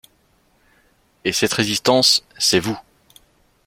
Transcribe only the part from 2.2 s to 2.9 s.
c'est Vous.